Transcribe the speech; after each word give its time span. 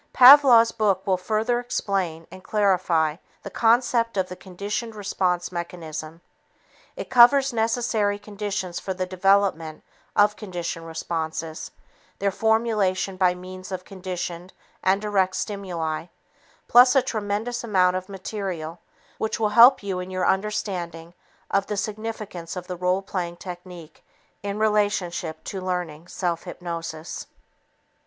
Pavlov's 0.15 0.71
book 0.71 1.05
will 1.05 1.15
further 1.15 1.59
explain 1.59 2.25
and 2.31 2.43
clarify 2.43 3.17
the 3.43 3.51
concept 3.51 4.17
of 4.17 4.29
the 4.29 4.35
conditioned 4.35 4.95
response 4.95 5.51
mechanism. 5.51 6.21
It 6.95 7.11
covers 7.11 7.53
necessary 7.53 8.17
conditions 8.17 8.79
for 8.79 8.95
the 8.95 9.05
development 9.05 9.83
of 10.15 10.35
conditioned 10.35 10.87
responses, 10.87 11.69
their 12.17 12.31
formation 12.31 13.15
by 13.15 13.35
means 13.35 13.71
of 13.71 13.85
conditioned 13.85 14.53
and 14.83 14.99
direct 14.99 15.35
stimuli, 15.35 16.07
plus 16.67 16.95
a 16.95 17.03
tremendous 17.03 17.63
amount 17.63 17.95
of 17.95 18.09
material 18.09 18.79
which 19.19 19.39
will 19.39 19.49
help 19.49 19.83
you 19.83 19.99
in 19.99 20.09
your 20.09 20.25
understanding 20.25 21.13
of 21.51 21.67
the 21.67 21.77
significance 21.77 22.55
of 22.55 22.65
the 22.65 22.75
role 22.75 23.03
playing 23.03 23.37
technique 23.37 24.03
in 24.41 24.57
relationship 24.57 25.43
to 25.43 25.61
learning 25.61 26.07
self 26.07 26.45
hypnosis. 26.45 27.27